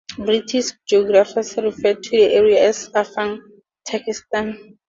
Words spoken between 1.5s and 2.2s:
referred to